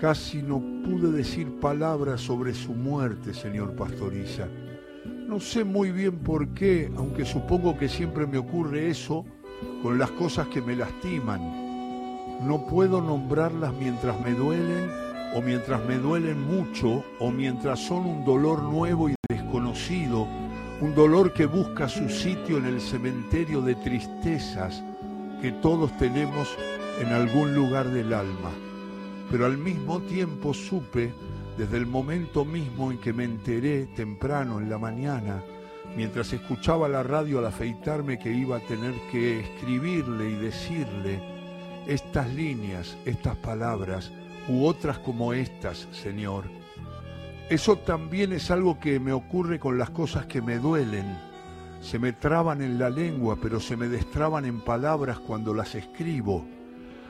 casi 0.00 0.42
no 0.42 0.60
pude 0.84 1.10
decir 1.10 1.58
palabras 1.60 2.20
sobre 2.20 2.54
su 2.54 2.72
muerte, 2.72 3.32
señor 3.32 3.74
Pastoriza. 3.74 4.46
No 5.26 5.40
sé 5.40 5.64
muy 5.64 5.90
bien 5.90 6.18
por 6.18 6.48
qué, 6.48 6.90
aunque 6.96 7.24
supongo 7.24 7.76
que 7.76 7.88
siempre 7.88 8.26
me 8.26 8.38
ocurre 8.38 8.88
eso 8.88 9.24
con 9.82 9.98
las 9.98 10.10
cosas 10.12 10.48
que 10.48 10.60
me 10.60 10.76
lastiman. 10.76 11.40
No 12.46 12.66
puedo 12.66 13.00
nombrarlas 13.00 13.72
mientras 13.74 14.20
me 14.20 14.32
duelen 14.32 14.90
o 15.34 15.40
mientras 15.40 15.84
me 15.84 15.96
duelen 15.96 16.40
mucho 16.40 17.02
o 17.18 17.30
mientras 17.30 17.80
son 17.80 18.06
un 18.06 18.24
dolor 18.24 18.62
nuevo 18.62 19.08
y 19.08 19.14
desconocido, 19.28 20.26
un 20.80 20.94
dolor 20.94 21.32
que 21.32 21.46
busca 21.46 21.88
su 21.88 22.08
sitio 22.08 22.58
en 22.58 22.66
el 22.66 22.80
cementerio 22.80 23.62
de 23.62 23.74
tristezas 23.74 24.82
que 25.40 25.52
todos 25.52 25.96
tenemos 25.98 26.48
en 27.00 27.08
algún 27.08 27.54
lugar 27.54 27.88
del 27.90 28.12
alma. 28.12 28.65
Pero 29.30 29.46
al 29.46 29.58
mismo 29.58 30.00
tiempo 30.00 30.54
supe, 30.54 31.12
desde 31.56 31.76
el 31.76 31.86
momento 31.86 32.44
mismo 32.44 32.90
en 32.90 32.98
que 32.98 33.12
me 33.12 33.24
enteré 33.24 33.86
temprano 33.86 34.60
en 34.60 34.70
la 34.70 34.78
mañana, 34.78 35.42
mientras 35.96 36.32
escuchaba 36.32 36.88
la 36.88 37.02
radio 37.02 37.38
al 37.38 37.46
afeitarme 37.46 38.18
que 38.18 38.30
iba 38.30 38.58
a 38.58 38.66
tener 38.66 38.94
que 39.10 39.40
escribirle 39.40 40.30
y 40.30 40.34
decirle 40.34 41.20
estas 41.86 42.32
líneas, 42.34 42.96
estas 43.04 43.36
palabras, 43.36 44.12
u 44.48 44.64
otras 44.64 44.98
como 44.98 45.32
estas, 45.32 45.88
Señor. 45.92 46.44
Eso 47.48 47.76
también 47.76 48.32
es 48.32 48.50
algo 48.50 48.78
que 48.78 48.98
me 48.98 49.12
ocurre 49.12 49.58
con 49.58 49.78
las 49.78 49.90
cosas 49.90 50.26
que 50.26 50.42
me 50.42 50.58
duelen. 50.58 51.16
Se 51.80 51.98
me 51.98 52.12
traban 52.12 52.60
en 52.60 52.78
la 52.78 52.90
lengua, 52.90 53.38
pero 53.40 53.60
se 53.60 53.76
me 53.76 53.88
destraban 53.88 54.44
en 54.44 54.60
palabras 54.60 55.20
cuando 55.20 55.54
las 55.54 55.74
escribo. 55.74 56.44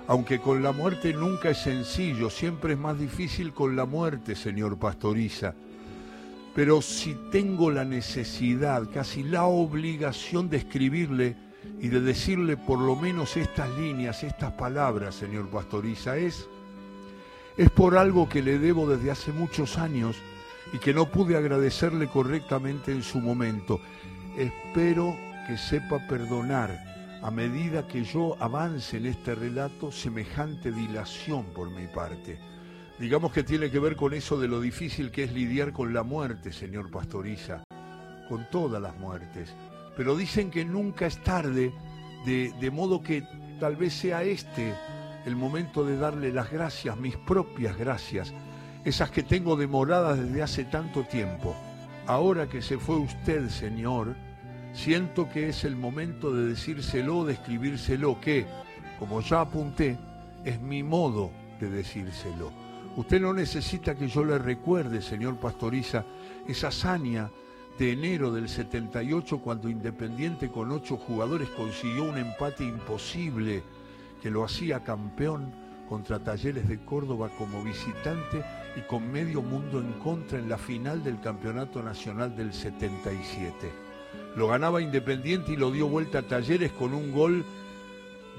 Aunque 0.08 0.38
con 0.38 0.62
la 0.62 0.70
muerte 0.70 1.12
nunca 1.12 1.50
es 1.50 1.58
sencillo, 1.58 2.30
siempre 2.30 2.74
es 2.74 2.78
más 2.78 2.98
difícil 2.98 3.52
con 3.52 3.74
la 3.74 3.86
muerte, 3.86 4.36
señor 4.36 4.78
Pastoriza. 4.78 5.54
Pero 6.54 6.80
si 6.80 7.16
tengo 7.32 7.70
la 7.70 7.84
necesidad, 7.84 8.88
casi 8.92 9.24
la 9.24 9.44
obligación 9.46 10.48
de 10.48 10.58
escribirle 10.58 11.36
y 11.80 11.88
de 11.88 12.00
decirle 12.00 12.56
por 12.56 12.78
lo 12.78 12.94
menos 12.94 13.36
estas 13.36 13.68
líneas, 13.70 14.22
estas 14.22 14.52
palabras, 14.52 15.16
señor 15.16 15.48
Pastoriza, 15.48 16.16
es, 16.16 16.48
es 17.56 17.70
por 17.70 17.98
algo 17.98 18.28
que 18.28 18.42
le 18.42 18.60
debo 18.60 18.88
desde 18.88 19.10
hace 19.10 19.32
muchos 19.32 19.76
años 19.76 20.16
y 20.72 20.78
que 20.78 20.94
no 20.94 21.06
pude 21.06 21.36
agradecerle 21.36 22.06
correctamente 22.06 22.92
en 22.92 23.02
su 23.02 23.18
momento. 23.18 23.80
Espero 24.36 25.16
que 25.48 25.58
sepa 25.58 25.98
perdonar 26.06 26.95
a 27.22 27.30
medida 27.30 27.86
que 27.86 28.04
yo 28.04 28.36
avance 28.40 28.98
en 28.98 29.06
este 29.06 29.34
relato 29.34 29.90
semejante 29.90 30.70
dilación 30.70 31.44
por 31.54 31.70
mi 31.70 31.86
parte. 31.86 32.38
Digamos 32.98 33.32
que 33.32 33.42
tiene 33.42 33.70
que 33.70 33.78
ver 33.78 33.96
con 33.96 34.14
eso 34.14 34.38
de 34.38 34.48
lo 34.48 34.60
difícil 34.60 35.10
que 35.10 35.24
es 35.24 35.32
lidiar 35.32 35.72
con 35.72 35.92
la 35.92 36.02
muerte, 36.02 36.52
señor 36.52 36.90
Pastoriza, 36.90 37.64
con 38.28 38.48
todas 38.50 38.80
las 38.80 38.96
muertes. 38.96 39.54
Pero 39.96 40.16
dicen 40.16 40.50
que 40.50 40.64
nunca 40.64 41.06
es 41.06 41.22
tarde, 41.22 41.72
de, 42.24 42.70
modo 42.70 43.02
que 43.02 43.22
tal 43.60 43.76
vez 43.76 43.94
sea 43.94 44.22
este 44.22 44.74
el 45.26 45.36
momento 45.36 45.84
de 45.84 45.96
darle 45.96 46.32
las 46.32 46.50
gracias, 46.50 46.96
mis 46.96 47.16
propias 47.16 47.76
gracias, 47.76 48.32
esas 48.84 49.10
que 49.10 49.22
tengo 49.22 49.56
demoradas 49.56 50.18
desde 50.18 50.42
hace 50.42 50.64
tanto 50.64 51.02
tiempo. 51.04 51.54
Ahora 52.06 52.48
que 52.48 52.62
se 52.62 52.78
fue 52.78 52.96
usted, 52.96 53.48
Señor, 53.48 54.14
siento 54.76 55.28
que 55.28 55.48
es 55.48 55.64
el 55.64 55.74
momento 55.74 56.32
de 56.32 56.46
decírselo, 56.48 57.24
de 57.24 57.32
escribírselo, 57.32 58.20
que, 58.20 58.46
como 58.98 59.20
ya 59.20 59.40
apunté, 59.40 59.96
es 60.44 60.60
mi 60.60 60.82
modo 60.82 61.30
de 61.58 61.70
decírselo. 61.70 62.52
Usted 62.96 63.20
no 63.20 63.32
necesita 63.32 63.94
que 63.94 64.08
yo 64.08 64.24
le 64.24 64.38
recuerde, 64.38 65.02
señor 65.02 65.38
Pastoriza, 65.38 66.04
esa 66.46 66.68
hazaña 66.68 67.30
de 67.78 67.92
enero 67.92 68.32
del 68.32 68.48
78 68.48 69.38
cuando 69.38 69.68
Independiente 69.68 70.50
con 70.50 70.70
ocho 70.70 70.96
jugadores 70.96 71.48
consiguió 71.50 72.04
un 72.04 72.18
empate 72.18 72.64
imposible 72.64 73.62
que 74.22 74.30
lo 74.30 74.44
hacía 74.44 74.84
campeón 74.84 75.52
contra 75.88 76.18
Talleres 76.18 76.68
de 76.68 76.78
Córdoba 76.84 77.30
como 77.36 77.62
visitante 77.62 78.42
y 78.76 78.80
con 78.82 79.10
medio 79.10 79.42
mundo 79.42 79.80
en 79.80 79.92
contra 79.94 80.38
en 80.38 80.48
la 80.48 80.58
final 80.58 81.02
del 81.02 81.20
Campeonato 81.20 81.82
Nacional 81.82 82.36
del 82.36 82.52
77. 82.52 83.85
Lo 84.36 84.48
ganaba 84.48 84.82
Independiente 84.82 85.52
y 85.52 85.56
lo 85.56 85.70
dio 85.70 85.88
vuelta 85.88 86.18
a 86.18 86.22
Talleres 86.22 86.70
con 86.72 86.92
un 86.92 87.10
gol 87.10 87.42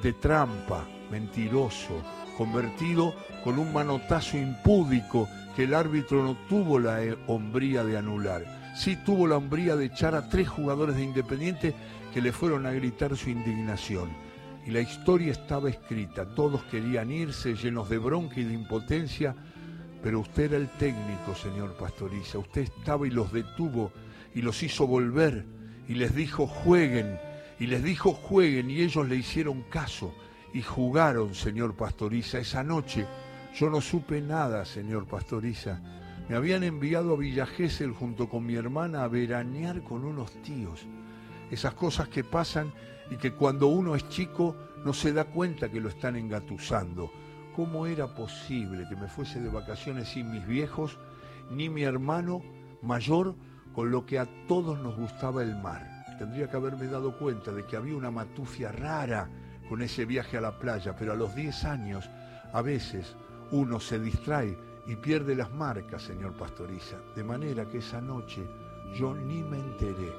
de 0.04 0.14
trampa, 0.14 0.88
mentiroso, 1.10 2.04
convertido 2.38 3.16
con 3.44 3.58
un 3.58 3.74
manotazo 3.74 4.38
impúdico 4.38 5.28
que 5.56 5.64
el 5.64 5.74
árbitro 5.74 6.24
no 6.24 6.38
tuvo 6.48 6.78
la 6.78 7.04
eh, 7.04 7.18
hombría 7.26 7.84
de 7.84 7.98
anular. 7.98 8.76
Sí 8.76 8.96
tuvo 9.04 9.26
la 9.26 9.38
hombría 9.38 9.76
de 9.76 9.86
echar 9.86 10.14
a 10.14 10.30
tres 10.30 10.48
jugadores 10.48 10.96
de 10.96 11.04
Independiente 11.04 11.74
que 12.14 12.22
le 12.22 12.32
fueron 12.32 12.68
a 12.68 12.72
gritar 12.72 13.18
su 13.18 13.32
indignación. 13.32 14.12
Y 14.68 14.72
la 14.72 14.82
historia 14.82 15.32
estaba 15.32 15.68
escrita, 15.70 16.26
todos 16.36 16.62
querían 16.66 17.12
irse 17.12 17.56
llenos 17.56 17.90
de 17.90 17.98
bronca 17.98 18.40
y 18.40 18.44
de 18.44 18.54
impotencia, 18.54 19.34
pero 20.04 20.20
usted 20.20 20.44
era 20.44 20.58
el 20.58 20.70
técnico, 20.70 21.34
señor 21.34 21.76
Pastoriza, 21.76 22.38
usted 22.38 22.62
estaba 22.62 23.08
y 23.08 23.10
los 23.10 23.32
detuvo 23.32 23.92
y 24.36 24.44
los 24.44 24.62
hizo 24.62 24.86
volver 24.86 25.57
y 25.88 25.96
les 25.96 26.14
dijo 26.16 26.48
jueguen, 26.48 27.20
y 27.60 27.68
les 27.68 27.84
dijo 27.84 28.14
jueguen 28.14 28.70
y 28.70 28.82
ellos 28.82 29.08
le 29.08 29.16
hicieron 29.16 29.64
caso 29.64 30.14
y 30.54 30.62
jugaron, 30.62 31.34
señor 31.34 31.76
Pastoriza. 31.76 32.40
Esa 32.40 32.64
noche 32.64 33.06
yo 33.56 33.70
no 33.70 33.82
supe 33.82 34.22
nada, 34.22 34.66
señor 34.66 35.08
Pastoriza. 35.08 35.82
Me 36.30 36.36
habían 36.36 36.64
enviado 36.64 37.14
a 37.14 37.18
Villa 37.18 37.46
Gesell 37.46 37.94
junto 37.94 38.28
con 38.28 38.46
mi 38.46 38.56
hermana 38.56 39.04
a 39.04 39.08
veranear 39.08 39.82
con 39.84 40.04
unos 40.04 40.32
tíos. 40.44 40.86
Esas 41.50 41.74
cosas 41.74 42.10
que 42.10 42.24
pasan 42.24 42.74
y 43.10 43.16
que 43.16 43.32
cuando 43.32 43.68
uno 43.68 43.96
es 43.96 44.08
chico 44.10 44.56
no 44.84 44.94
se 44.94 45.14
da 45.14 45.26
cuenta 45.26 45.70
que 45.70 45.80
lo 45.80 45.90
están 45.90 46.16
engatusando. 46.16 47.12
¿Cómo 47.56 47.88
era 47.88 48.14
posible 48.14 48.86
que 48.90 48.96
me 48.96 49.08
fuese 49.08 49.40
de 49.40 49.50
vacaciones 49.50 50.10
sin 50.10 50.32
mis 50.32 50.46
viejos, 50.46 51.00
ni 51.50 51.70
mi 51.70 51.84
hermano 51.84 52.44
mayor, 52.82 53.36
con 53.78 53.92
lo 53.92 54.08
que 54.08 54.18
a 54.18 54.26
todos 54.48 54.80
nos 54.80 54.96
gustaba 54.96 55.44
el 55.44 55.56
mar? 55.56 55.88
Tendría 56.18 56.50
que 56.50 56.58
haberme 56.58 56.88
dado 56.88 57.16
cuenta 57.16 57.52
de 57.52 57.64
que 57.64 57.78
había 57.78 57.96
una 57.96 58.10
matufia 58.10 58.72
rara 58.72 59.30
con 59.70 59.84
ese 59.84 60.04
viaje 60.04 60.36
a 60.36 60.42
la 60.42 60.58
playa, 60.58 60.96
pero 60.96 61.12
a 61.12 61.16
los 61.16 61.36
10 61.36 61.64
años 61.66 62.10
a 62.54 62.64
veces 62.64 63.16
uno 63.52 63.80
se 63.80 64.00
distrae 64.00 64.58
y 64.88 64.96
pierde 64.96 65.36
las 65.36 65.54
marcas, 65.54 66.02
señor 66.02 66.34
Pastoriza. 66.34 66.98
De 67.16 67.24
manera 67.24 67.70
que 67.70 67.78
esa 67.78 68.02
noche 68.02 68.42
yo 68.96 69.14
ni 69.14 69.44
me 69.44 69.60
enteré. 69.60 70.12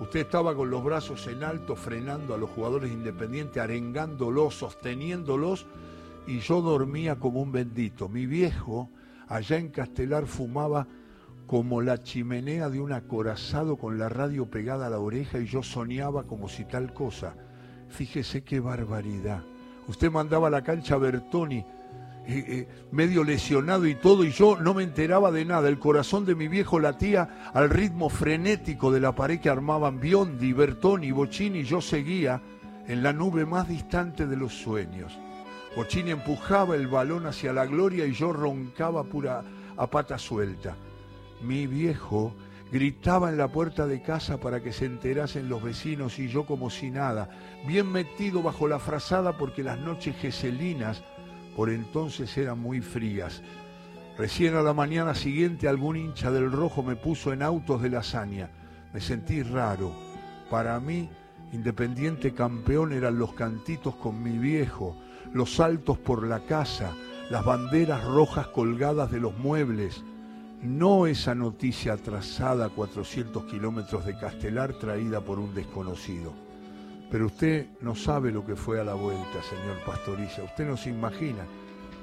Usted 0.00 0.20
estaba 0.20 0.54
con 0.54 0.70
los 0.70 0.84
brazos 0.84 1.26
en 1.26 1.42
alto 1.42 1.74
frenando 1.74 2.32
a 2.32 2.38
los 2.38 2.50
jugadores 2.50 2.92
independientes, 2.92 3.60
arengándolos, 3.60 4.54
sosteniéndolos, 4.54 5.66
y 6.28 6.38
yo 6.38 6.62
dormía 6.62 7.16
como 7.16 7.42
un 7.42 7.50
bendito. 7.50 8.08
Mi 8.08 8.26
viejo, 8.26 8.88
allá 9.26 9.56
en 9.56 9.70
Castelar, 9.70 10.26
fumaba 10.26 10.86
como 11.50 11.82
la 11.82 12.00
chimenea 12.00 12.70
de 12.70 12.78
un 12.78 12.92
acorazado 12.92 13.76
con 13.76 13.98
la 13.98 14.08
radio 14.08 14.48
pegada 14.48 14.86
a 14.86 14.90
la 14.90 15.00
oreja 15.00 15.40
y 15.40 15.46
yo 15.46 15.64
soñaba 15.64 16.22
como 16.22 16.48
si 16.48 16.64
tal 16.64 16.94
cosa 16.94 17.34
Fíjese 17.88 18.44
qué 18.44 18.60
barbaridad. 18.60 19.42
Usted 19.88 20.12
mandaba 20.12 20.46
a 20.46 20.50
la 20.50 20.62
cancha 20.62 20.94
a 20.94 20.98
Bertoni, 20.98 21.56
eh, 21.58 21.64
eh, 22.26 22.68
medio 22.92 23.24
lesionado 23.24 23.84
y 23.84 23.96
todo, 23.96 24.22
y 24.22 24.30
yo 24.30 24.60
no 24.60 24.74
me 24.74 24.84
enteraba 24.84 25.32
de 25.32 25.44
nada. 25.44 25.68
El 25.68 25.80
corazón 25.80 26.24
de 26.24 26.36
mi 26.36 26.46
viejo 26.46 26.78
latía 26.78 27.50
al 27.52 27.68
ritmo 27.68 28.08
frenético 28.08 28.92
de 28.92 29.00
la 29.00 29.16
pared 29.16 29.40
que 29.40 29.50
armaban 29.50 29.98
Biondi, 29.98 30.52
Bertoni, 30.52 31.10
Bocini, 31.10 31.58
y 31.58 31.64
yo 31.64 31.80
seguía 31.80 32.40
en 32.86 33.02
la 33.02 33.12
nube 33.12 33.44
más 33.44 33.68
distante 33.68 34.28
de 34.28 34.36
los 34.36 34.54
sueños. 34.54 35.18
Bocini 35.74 36.12
empujaba 36.12 36.76
el 36.76 36.86
balón 36.86 37.26
hacia 37.26 37.52
la 37.52 37.66
gloria 37.66 38.06
y 38.06 38.12
yo 38.12 38.32
roncaba 38.32 39.02
pura 39.02 39.42
a 39.76 39.86
pata 39.88 40.16
suelta. 40.16 40.76
Mi 41.42 41.66
viejo 41.66 42.34
Gritaba 42.72 43.30
en 43.30 43.36
la 43.36 43.48
puerta 43.48 43.88
de 43.88 44.00
casa 44.00 44.38
para 44.38 44.62
que 44.62 44.72
se 44.72 44.84
enterasen 44.84 45.48
los 45.48 45.60
vecinos 45.60 46.20
y 46.20 46.28
yo 46.28 46.46
como 46.46 46.70
si 46.70 46.92
nada, 46.92 47.28
bien 47.66 47.90
metido 47.90 48.44
bajo 48.44 48.68
la 48.68 48.78
frazada 48.78 49.36
porque 49.36 49.64
las 49.64 49.80
noches 49.80 50.14
geselinas 50.16 51.02
por 51.56 51.70
entonces 51.70 52.36
eran 52.38 52.60
muy 52.60 52.80
frías. 52.80 53.42
Recién 54.16 54.54
a 54.54 54.62
la 54.62 54.72
mañana 54.72 55.16
siguiente 55.16 55.66
algún 55.66 55.96
hincha 55.96 56.30
del 56.30 56.52
rojo 56.52 56.84
me 56.84 56.94
puso 56.94 57.32
en 57.32 57.42
autos 57.42 57.82
de 57.82 57.90
lasaña. 57.90 58.50
Me 58.92 59.00
sentí 59.00 59.42
raro. 59.42 59.92
Para 60.48 60.78
mí, 60.78 61.10
independiente 61.52 62.34
campeón 62.34 62.92
eran 62.92 63.18
los 63.18 63.34
cantitos 63.34 63.96
con 63.96 64.22
mi 64.22 64.38
viejo, 64.38 64.96
los 65.32 65.56
saltos 65.56 65.98
por 65.98 66.24
la 66.24 66.40
casa, 66.46 66.92
las 67.30 67.44
banderas 67.44 68.04
rojas 68.04 68.46
colgadas 68.48 69.10
de 69.10 69.18
los 69.18 69.36
muebles, 69.38 70.04
no 70.62 71.06
esa 71.06 71.34
noticia 71.34 71.94
atrasada 71.94 72.66
a 72.66 72.68
400 72.68 73.44
kilómetros 73.44 74.04
de 74.04 74.18
Castelar 74.18 74.74
traída 74.74 75.20
por 75.20 75.38
un 75.38 75.54
desconocido. 75.54 76.32
Pero 77.10 77.26
usted 77.26 77.68
no 77.80 77.94
sabe 77.94 78.30
lo 78.30 78.44
que 78.44 78.56
fue 78.56 78.80
a 78.80 78.84
la 78.84 78.94
vuelta, 78.94 79.42
señor 79.42 79.78
Pastoriza. 79.86 80.44
Usted 80.44 80.66
no 80.66 80.76
se 80.76 80.90
imagina 80.90 81.44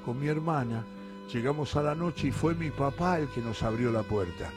con 0.04 0.20
mi 0.20 0.28
hermana, 0.28 0.84
llegamos 1.32 1.76
a 1.76 1.84
la 1.84 1.96
noche 1.96 2.28
y 2.28 2.32
fue 2.32 2.56
mi 2.56 2.72
papá 2.72 3.20
el 3.20 3.28
que 3.30 3.42
nos 3.42 3.62
abrió 3.62 3.92
la 3.92 4.04
puerta. 4.04 4.50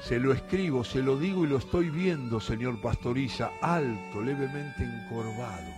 Se 0.00 0.20
lo 0.20 0.32
escribo, 0.32 0.84
se 0.84 1.02
lo 1.02 1.16
digo 1.16 1.44
y 1.44 1.48
lo 1.48 1.58
estoy 1.58 1.90
viendo, 1.90 2.38
señor 2.38 2.80
Pastoriza, 2.80 3.50
alto, 3.60 4.22
levemente 4.22 4.84
encorvado, 4.84 5.72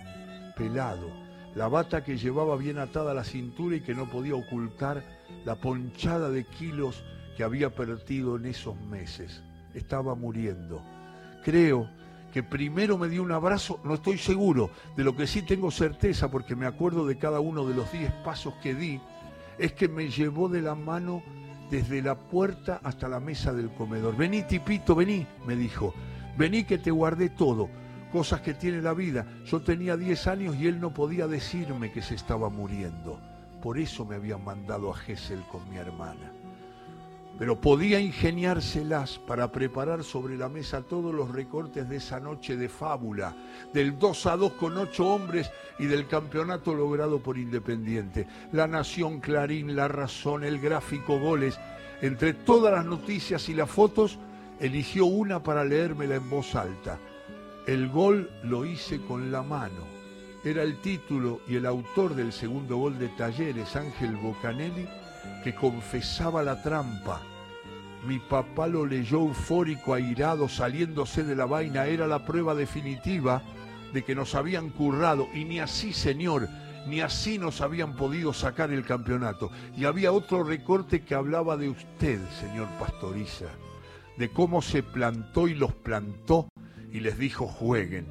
pelado, 0.56 1.11
la 1.55 1.69
bata 1.69 2.05
que 2.05 2.19
llevaba 2.19 2.56
bien 2.56 2.79
atada 2.79 3.12
a 3.12 3.14
la 3.14 3.25
cintura 3.25 3.76
y 3.76 3.81
que 3.81 3.94
no 3.94 4.11
podía 4.11 4.35
ocultar 4.35 5.03
la 5.44 5.55
ponchada 5.55 6.29
de 6.29 6.44
kilos 6.44 7.03
que 7.37 7.44
había 7.44 7.75
perdido 7.75 8.37
en 8.37 8.47
esos 8.47 8.81
meses. 8.81 9.43
Estaba 9.75 10.15
muriendo. 10.15 10.83
Creo 11.44 11.88
que 12.33 12.43
primero 12.43 12.99
me 12.99 13.09
dio 13.09 13.23
un 13.23 13.33
abrazo, 13.33 13.81
no 13.85 13.94
estoy 13.94 14.19
seguro, 14.19 14.71
de 14.97 15.05
lo 15.05 15.15
que 15.15 15.27
sí 15.27 15.43
tengo 15.43 15.71
certeza, 15.71 16.31
porque 16.31 16.56
me 16.56 16.67
acuerdo 16.67 17.06
de 17.06 17.19
cada 17.19 17.41
uno 17.41 17.67
de 17.67 17.75
los 17.75 17.93
diez 17.93 18.11
pasos 18.25 18.55
que 18.62 18.75
di, 18.75 19.00
es 19.59 19.73
que 19.73 19.88
me 19.88 20.09
llevó 20.09 20.49
de 20.49 20.62
la 20.62 20.75
mano 20.75 21.23
desde 21.71 22.03
la 22.03 22.15
puerta 22.15 22.81
hasta 22.83 23.09
la 23.09 23.21
mesa 23.21 23.53
del 23.53 23.71
comedor. 23.73 24.17
Vení, 24.17 24.43
tipito, 24.43 24.94
vení, 24.94 25.27
me 25.47 25.56
dijo. 25.56 25.94
Vení 26.37 26.65
que 26.65 26.79
te 26.79 26.91
guardé 26.91 27.31
todo, 27.31 27.69
cosas 28.12 28.41
que 28.41 28.55
tiene 28.55 28.82
la 28.82 28.93
vida. 28.93 29.27
Yo 29.44 29.62
tenía 29.62 29.97
10 29.97 30.27
años 30.27 30.56
y 30.56 30.67
él 30.67 30.81
no 30.81 30.93
podía 30.93 31.27
decirme 31.27 31.93
que 31.93 32.03
se 32.03 32.15
estaba 32.15 32.50
muriendo. 32.50 33.21
Por 33.62 33.79
eso 33.79 34.05
me 34.05 34.17
habían 34.17 34.44
mandado 34.44 34.91
a 34.91 34.97
Gesell 34.97 35.43
con 35.50 35.69
mi 35.71 35.77
hermana 35.77 36.32
pero 37.38 37.61
podía 37.61 38.00
ingeniárselas 38.00 39.19
para 39.19 39.53
preparar 39.53 40.05
sobre 40.05 40.37
la 40.37 40.49
mesa 40.49 40.83
todos 40.83 41.15
los 41.15 41.31
recortes 41.31 41.88
de 41.88 41.97
esa 41.97 42.19
noche 42.19 42.56
de 42.56 42.69
fábula, 42.69 43.37
del 43.73 43.99
2 43.99 44.27
a 44.27 44.37
2 44.37 44.53
con 44.53 44.79
ocho 44.79 45.06
hombres 45.06 45.50
y 45.79 45.85
del 45.87 46.06
campeonato 46.06 46.75
logrado 46.75 47.19
por 47.21 47.37
Independiente. 47.37 48.27
La 48.53 48.67
Nación, 48.67 49.21
Clarín, 49.21 49.77
La 49.77 49.88
Razón, 49.88 50.44
el 50.44 50.61
gráfico 50.61 51.19
Goles, 51.19 51.59
entre 52.00 52.33
todas 52.33 52.73
las 52.73 52.87
noticias 52.87 53.49
y 53.49 53.55
las 53.55 53.71
fotos, 53.71 54.19
eligió 54.59 55.05
una 55.05 55.43
para 55.43 55.65
leérmela 55.65 56.15
en 56.15 56.31
voz 56.31 56.55
alta. 56.55 56.99
El 57.67 57.89
gol 57.89 58.31
lo 58.44 58.65
hice 58.65 59.00
con 59.00 59.31
la 59.31 59.43
mano. 59.43 59.97
Era 60.44 60.62
el 60.62 60.81
título 60.81 61.41
y 61.49 61.56
el 61.56 61.67
autor 61.67 62.15
del 62.15 62.32
segundo 62.32 62.77
gol 62.77 62.99
de 62.99 63.09
Talleres, 63.09 63.75
Ángel 63.75 64.17
Bocanelli, 64.17 64.87
que 65.43 65.55
confesaba 65.55 66.43
la 66.43 66.62
trampa. 66.62 67.20
Mi 68.06 68.19
papá 68.19 68.67
lo 68.67 68.87
leyó 68.87 69.19
eufórico, 69.19 69.94
airado, 69.94 70.49
saliéndose 70.49 71.25
de 71.25 71.34
la 71.34 71.46
vaina. 71.46 71.87
Era 71.87 72.06
la 72.06 72.25
prueba 72.25 72.55
definitiva 72.55 73.43
de 73.93 74.05
que 74.05 74.14
nos 74.14 74.34
habían 74.34 74.70
currado. 74.70 75.28
Y 75.34 75.44
ni 75.44 75.58
así, 75.58 75.93
señor, 75.93 76.49
ni 76.87 77.00
así 77.00 77.38
nos 77.38 77.61
habían 77.61 77.96
podido 77.96 78.32
sacar 78.32 78.70
el 78.70 78.84
campeonato. 78.84 79.50
Y 79.76 79.84
había 79.84 80.12
otro 80.12 80.44
recorte 80.44 81.02
que 81.02 81.14
hablaba 81.14 81.56
de 81.56 81.69
usted, 81.69 82.20
señor 82.40 82.69
Pastoriza, 82.79 83.46
de 84.17 84.31
cómo 84.31 84.62
se 84.62 84.82
plantó 84.82 85.49
y 85.49 85.55
los 85.55 85.75
plantó 85.75 86.49
y 86.93 87.00
les 87.00 87.19
dijo 87.19 87.46
jueguen. 87.46 88.06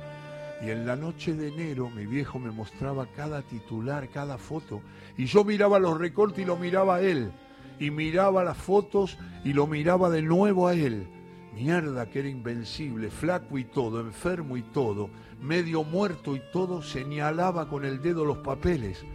Y 0.61 0.69
en 0.69 0.85
la 0.85 0.95
noche 0.95 1.33
de 1.33 1.49
enero 1.49 1.89
mi 1.89 2.05
viejo 2.05 2.39
me 2.39 2.51
mostraba 2.51 3.07
cada 3.15 3.41
titular, 3.41 4.09
cada 4.09 4.37
foto. 4.37 4.81
Y 5.17 5.25
yo 5.25 5.43
miraba 5.43 5.79
los 5.79 5.97
recortes 5.99 6.43
y 6.43 6.45
lo 6.45 6.55
miraba 6.55 6.95
a 6.95 7.01
él. 7.01 7.31
Y 7.79 7.91
miraba 7.91 8.43
las 8.43 8.57
fotos 8.57 9.17
y 9.43 9.53
lo 9.53 9.67
miraba 9.67 10.09
de 10.09 10.21
nuevo 10.21 10.67
a 10.67 10.73
él. 10.73 11.07
Mierda 11.53 12.09
que 12.09 12.19
era 12.19 12.29
invencible, 12.29 13.09
flaco 13.09 13.57
y 13.57 13.65
todo, 13.65 14.01
enfermo 14.01 14.57
y 14.57 14.61
todo, 14.61 15.09
medio 15.41 15.83
muerto 15.83 16.35
y 16.35 16.41
todo, 16.51 16.81
señalaba 16.81 17.69
con 17.69 17.85
el 17.85 18.01
dedo 18.01 18.25
los 18.25 18.39
papeles. 18.39 19.05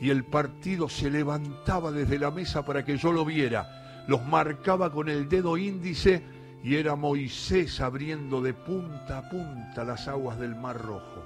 Y 0.00 0.10
el 0.10 0.24
partido 0.24 0.88
se 0.88 1.10
levantaba 1.10 1.90
desde 1.90 2.18
la 2.18 2.30
mesa 2.30 2.64
para 2.64 2.84
que 2.84 2.96
yo 2.96 3.12
lo 3.12 3.24
viera. 3.24 4.04
Los 4.06 4.24
marcaba 4.24 4.92
con 4.92 5.08
el 5.08 5.28
dedo 5.28 5.56
índice 5.56 6.22
y 6.62 6.76
era 6.76 6.96
Moisés 6.96 7.80
abriendo 7.80 8.40
de 8.40 8.54
punta 8.54 9.18
a 9.18 9.28
punta 9.28 9.84
las 9.84 10.08
aguas 10.08 10.38
del 10.38 10.56
Mar 10.56 10.80
Rojo, 10.80 11.22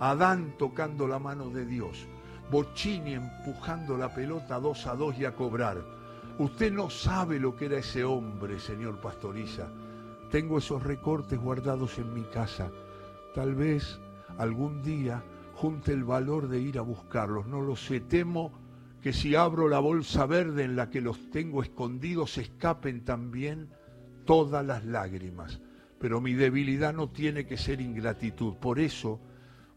Adán 0.00 0.54
tocando 0.58 1.06
la 1.08 1.18
mano 1.18 1.48
de 1.50 1.64
Dios, 1.64 2.06
Bocini 2.50 3.14
empujando 3.14 3.96
la 3.96 4.12
pelota 4.12 4.60
dos 4.60 4.86
a 4.86 4.94
dos 4.94 5.18
y 5.18 5.24
a 5.24 5.34
cobrar. 5.34 5.82
Usted 6.38 6.72
no 6.72 6.90
sabe 6.90 7.38
lo 7.38 7.56
que 7.56 7.66
era 7.66 7.78
ese 7.78 8.04
hombre, 8.04 8.58
señor 8.58 9.00
Pastoriza. 9.00 9.68
Tengo 10.30 10.58
esos 10.58 10.82
recortes 10.82 11.38
guardados 11.38 11.98
en 11.98 12.12
mi 12.12 12.24
casa. 12.24 12.70
Tal 13.34 13.54
vez 13.54 14.00
algún 14.36 14.82
día 14.82 15.22
junte 15.54 15.92
el 15.92 16.04
valor 16.04 16.48
de 16.48 16.60
ir 16.60 16.78
a 16.78 16.82
buscarlos. 16.82 17.46
No 17.46 17.60
lo 17.60 17.76
sé. 17.76 18.00
Temo 18.00 18.52
que 19.00 19.12
si 19.12 19.36
abro 19.36 19.68
la 19.68 19.78
bolsa 19.78 20.26
verde 20.26 20.64
en 20.64 20.76
la 20.76 20.90
que 20.90 21.00
los 21.00 21.30
tengo 21.30 21.62
escondidos, 21.62 22.36
escapen 22.38 23.04
también 23.04 23.68
todas 24.24 24.64
las 24.64 24.84
lágrimas, 24.84 25.60
pero 25.98 26.20
mi 26.20 26.34
debilidad 26.34 26.92
no 26.92 27.08
tiene 27.08 27.46
que 27.46 27.56
ser 27.56 27.80
ingratitud. 27.80 28.54
Por 28.54 28.78
eso, 28.78 29.20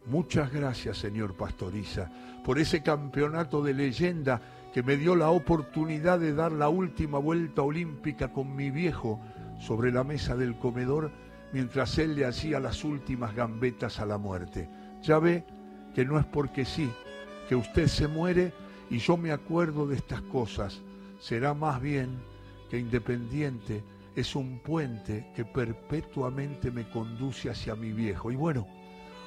muchas 0.05 0.51
gracias, 0.51 0.97
señor 0.97 1.35
Pastoriza, 1.35 2.09
por 2.43 2.59
ese 2.59 2.81
campeonato 2.81 3.61
de 3.61 3.73
leyenda 3.73 4.41
que 4.73 4.83
me 4.83 4.97
dio 4.97 5.15
la 5.15 5.29
oportunidad 5.29 6.19
de 6.19 6.33
dar 6.33 6.51
la 6.51 6.69
última 6.69 7.17
vuelta 7.17 7.61
olímpica 7.61 8.31
con 8.31 8.55
mi 8.55 8.69
viejo 8.69 9.19
sobre 9.59 9.91
la 9.91 10.03
mesa 10.03 10.35
del 10.35 10.57
comedor 10.57 11.11
mientras 11.51 11.97
él 11.97 12.15
le 12.15 12.25
hacía 12.25 12.59
las 12.59 12.83
últimas 12.83 13.35
gambetas 13.35 13.99
a 13.99 14.05
la 14.05 14.17
muerte. 14.17 14.69
Ya 15.01 15.19
ve 15.19 15.45
que 15.95 16.05
no 16.05 16.19
es 16.19 16.25
porque 16.25 16.65
sí, 16.65 16.91
que 17.47 17.55
usted 17.55 17.87
se 17.87 18.07
muere 18.07 18.53
y 18.89 18.99
yo 18.99 19.17
me 19.17 19.31
acuerdo 19.31 19.87
de 19.87 19.95
estas 19.95 20.21
cosas. 20.21 20.81
Será 21.19 21.53
más 21.53 21.81
bien 21.81 22.09
que 22.69 22.77
independiente 22.77 23.83
es 24.17 24.35
un 24.35 24.57
puente 24.57 25.27
que 25.35 25.45
perpetuamente 25.45 26.71
me 26.71 26.89
conduce 26.89 27.51
hacia 27.51 27.75
mi 27.75 27.91
viejo. 27.91 28.31
Y 28.31 28.35
bueno, 28.35 28.67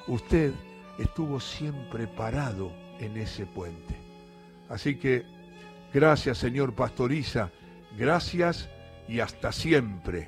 usted 0.07 0.51
estuvo 0.99 1.39
siempre 1.39 2.07
parado 2.07 2.73
en 2.99 3.15
ese 3.15 3.45
puente. 3.45 3.95
Así 4.67 4.97
que 4.97 5.23
gracias, 5.93 6.39
señor 6.39 6.75
Pastoriza, 6.75 7.51
gracias 7.97 8.67
y 9.07 9.21
hasta 9.21 9.53
siempre. 9.53 10.27